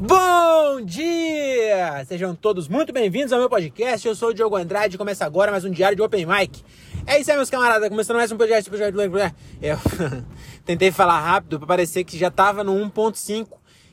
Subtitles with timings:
[0.00, 2.04] Bom dia!
[2.08, 4.08] Sejam todos muito bem-vindos ao meu podcast.
[4.08, 6.64] Eu sou o Diogo Andrade e começa agora mais um diário de Open Mic.
[7.06, 7.88] É isso aí, meus camaradas.
[7.88, 8.68] Começando mais um podcast.
[9.62, 9.78] Eu
[10.66, 13.46] tentei falar rápido para parecer que já tava no 1.5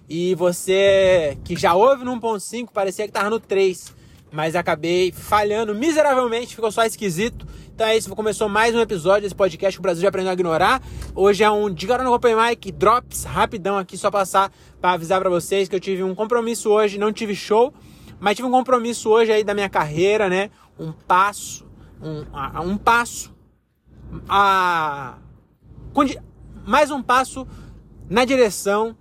[0.10, 3.94] e você que já ouve no 1.5 parecia que tava no 3,
[4.32, 7.46] mas acabei falhando miseravelmente, ficou só esquisito.
[7.74, 10.34] Então é isso, começou mais um episódio desse podcast que o Brasil já aprendeu a
[10.34, 10.82] ignorar.
[11.14, 15.30] Hoje é um Diga no Open Mic Drops, rapidão aqui, só passar para avisar para
[15.30, 17.74] vocês que eu tive um compromisso hoje, não tive show,
[18.20, 20.50] mas tive um compromisso hoje aí da minha carreira, né?
[20.80, 21.66] Um passo,
[22.02, 22.26] um,
[22.64, 23.34] um passo,
[24.30, 25.18] a,
[26.66, 27.46] mais um passo
[28.10, 28.96] na direção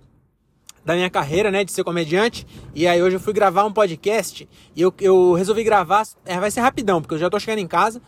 [0.83, 2.45] da minha carreira, né, de ser comediante.
[2.73, 6.51] E aí hoje eu fui gravar um podcast e eu, eu resolvi gravar, é, vai
[6.51, 8.01] ser rapidão, porque eu já tô chegando em casa.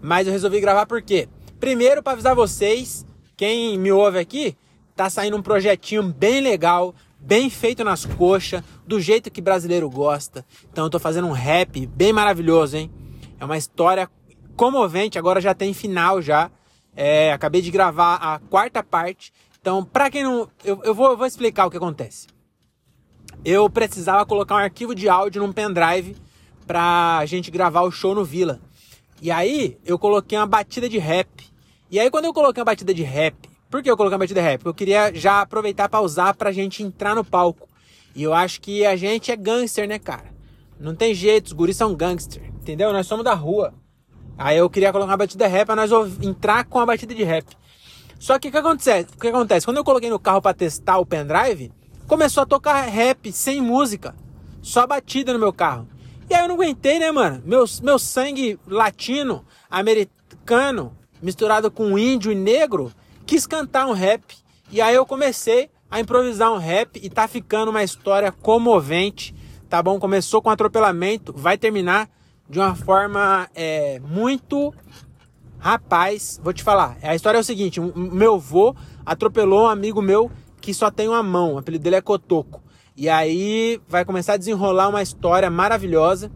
[0.00, 1.28] Mas eu resolvi gravar por quê?
[1.58, 3.04] Primeiro, para avisar vocês,
[3.36, 4.56] quem me ouve aqui,
[4.94, 10.44] tá saindo um projetinho bem legal, bem feito nas coxas, do jeito que brasileiro gosta.
[10.70, 12.90] Então eu tô fazendo um rap bem maravilhoso, hein?
[13.40, 14.08] É uma história
[14.56, 16.50] comovente, agora já tem final já.
[16.96, 19.32] É, acabei de gravar a quarta parte.
[19.60, 20.48] Então, pra quem não.
[20.64, 22.26] Eu, eu, vou, eu vou explicar o que acontece.
[23.44, 26.16] Eu precisava colocar um arquivo de áudio num pendrive
[26.66, 28.60] pra gente gravar o show no Vila.
[29.20, 31.28] E aí eu coloquei uma batida de rap.
[31.90, 34.40] E aí quando eu coloquei uma batida de rap, por que eu coloquei uma batida
[34.40, 34.64] de rap?
[34.64, 37.68] Eu queria já aproveitar para usar pra gente entrar no palco.
[38.14, 40.34] E eu acho que a gente é gangster, né, cara?
[40.78, 42.92] Não tem jeito, os guris são gangster, entendeu?
[42.92, 43.74] Nós somos da rua.
[44.36, 45.90] Aí eu queria colocar uma batida de rap pra nós
[46.22, 47.46] entrar com a batida de rap.
[48.18, 49.08] Só que o que acontece?
[49.14, 49.66] O que acontece?
[49.66, 51.72] Quando eu coloquei no carro para testar o pendrive,
[52.06, 54.14] começou a tocar rap sem música.
[54.60, 55.88] Só batida no meu carro.
[56.28, 57.42] E aí eu não aguentei, né, mano?
[57.44, 62.92] Meu, meu sangue latino, americano, misturado com índio e negro,
[63.24, 64.36] quis cantar um rap.
[64.70, 69.34] E aí eu comecei a improvisar um rap e tá ficando uma história comovente,
[69.68, 69.98] tá bom?
[69.98, 72.10] Começou com atropelamento, vai terminar
[72.48, 74.74] de uma forma é, muito.
[75.58, 76.96] Rapaz, vou te falar.
[77.02, 78.74] A história é o seguinte: meu avô
[79.04, 80.30] atropelou um amigo meu
[80.60, 82.62] que só tem uma mão, o apelido dele é Cotoco.
[82.96, 86.30] E aí vai começar a desenrolar uma história maravilhosa.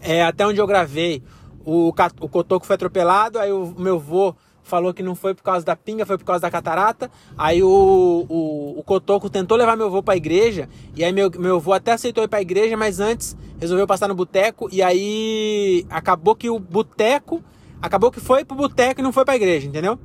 [0.00, 1.22] É, até onde eu gravei,
[1.64, 1.88] o,
[2.20, 5.74] o Cotoco foi atropelado, aí o meu vô falou que não foi por causa da
[5.74, 7.10] pinga, foi por causa da catarata.
[7.36, 11.56] Aí o, o, o Cotoco tentou levar meu avô pra igreja, e aí meu, meu
[11.56, 16.36] avô até aceitou ir pra igreja, mas antes resolveu passar no boteco, e aí acabou
[16.36, 17.42] que o boteco,
[17.80, 19.98] acabou que foi pro boteco e não foi pra igreja, entendeu?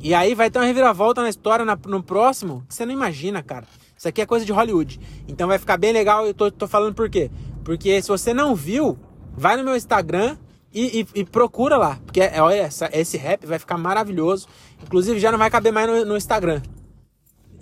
[0.00, 3.42] E aí vai ter uma reviravolta na história na, no próximo, que você não imagina,
[3.42, 3.66] cara.
[3.96, 5.00] Isso aqui é coisa de Hollywood.
[5.26, 6.26] Então vai ficar bem legal.
[6.26, 7.30] Eu tô, tô falando por quê?
[7.64, 8.98] Porque se você não viu,
[9.32, 10.36] vai no meu Instagram
[10.72, 11.98] e, e, e procura lá.
[12.04, 14.46] Porque é, olha, essa, esse rap vai ficar maravilhoso.
[14.82, 16.60] Inclusive já não vai caber mais no, no Instagram.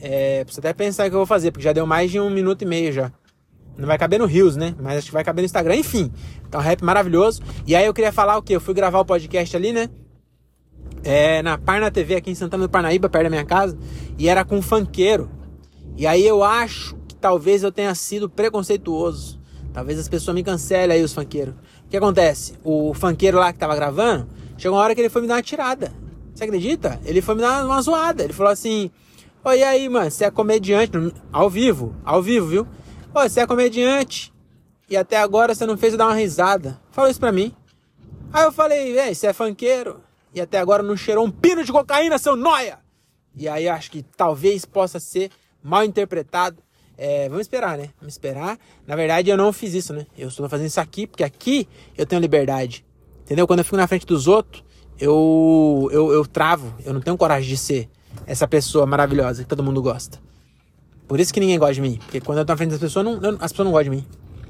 [0.00, 2.28] É, precisa até pensar o que eu vou fazer, porque já deu mais de um
[2.28, 3.12] minuto e meio já.
[3.76, 4.74] Não vai caber no Rios, né?
[4.80, 5.76] Mas acho que vai caber no Instagram.
[5.76, 6.12] Enfim,
[6.46, 7.42] então rap maravilhoso.
[7.66, 8.54] E aí eu queria falar o que?
[8.54, 9.88] Eu fui gravar o podcast ali, né?
[11.02, 13.76] É, na Parna TV aqui em Santana do Parnaíba, perto da minha casa.
[14.18, 15.30] E era com um funkeiro.
[15.96, 19.40] E aí eu acho que talvez eu tenha sido preconceituoso.
[19.72, 21.54] Talvez as pessoas me cancelem aí, os funkeiros.
[21.86, 22.54] O que acontece?
[22.62, 24.28] O funkeiro lá que tava gravando,
[24.58, 25.92] chegou uma hora que ele foi me dar uma tirada.
[26.34, 27.00] Você acredita?
[27.04, 28.22] Ele foi me dar uma zoada.
[28.22, 28.90] Ele falou assim:
[29.44, 30.92] Oi, aí, mano, você é comediante?
[31.32, 32.66] Ao vivo, ao vivo, viu?
[33.14, 34.32] Ô, você é comediante
[34.88, 36.80] e até agora você não fez eu dar uma risada.
[36.90, 37.54] Falou isso pra mim.
[38.32, 40.00] Aí eu falei: Ei, você é funkeiro
[40.34, 42.78] e até agora não cheirou um pino de cocaína, seu noia!
[43.36, 45.30] E aí acho que talvez possa ser
[45.62, 46.56] mal interpretado.
[46.96, 47.90] É, vamos esperar, né?
[48.00, 48.58] Vamos esperar.
[48.86, 50.06] Na verdade, eu não fiz isso, né?
[50.16, 52.82] Eu estou fazendo isso aqui porque aqui eu tenho liberdade.
[53.24, 53.46] Entendeu?
[53.46, 54.64] Quando eu fico na frente dos outros,
[54.98, 56.74] eu, eu, eu travo.
[56.82, 57.90] Eu não tenho coragem de ser
[58.26, 60.18] essa pessoa maravilhosa que todo mundo gosta.
[61.06, 61.98] Por isso que ninguém gosta de mim.
[62.04, 63.98] Porque quando eu tô na frente das pessoas, não, não, as pessoas não gostam de
[63.98, 64.06] mim.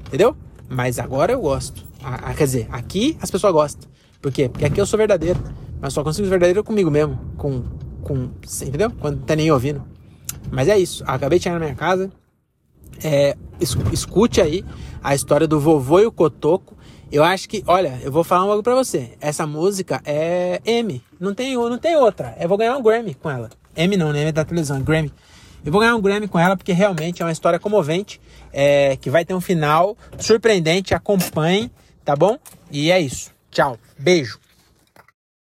[0.07, 0.35] Entendeu?
[0.69, 1.83] Mas agora eu gosto.
[2.01, 3.89] A, a, quer dizer, aqui as pessoas gostam.
[4.21, 4.49] Por quê?
[4.49, 5.39] Porque aqui eu sou verdadeiro.
[5.81, 7.19] Mas só consigo ser verdadeiro comigo mesmo.
[7.37, 7.63] Com.
[8.01, 8.29] com
[8.61, 8.91] entendeu?
[8.91, 9.83] Quando não tá nem ouvindo.
[10.51, 11.03] Mas é isso.
[11.05, 12.11] Acabei de chegar na minha casa.
[13.03, 13.35] É,
[13.91, 14.63] escute aí
[15.03, 16.77] a história do vovô e o cotoco.
[17.11, 19.11] Eu acho que, olha, eu vou falar um algo pra você.
[19.19, 21.03] Essa música é M.
[21.19, 22.35] Não tem, não tem outra.
[22.39, 23.49] Eu vou ganhar um Grammy com ela.
[23.75, 24.21] M não, né?
[24.21, 25.11] M da televisão, Grammy.
[25.65, 28.19] Eu vou ganhar um Grammy com ela porque realmente é uma história comovente.
[28.51, 30.93] É, que vai ter um final surpreendente.
[30.93, 31.71] Acompanhe,
[32.03, 32.37] tá bom?
[32.71, 33.31] E é isso.
[33.49, 33.77] Tchau.
[33.97, 34.39] Beijo.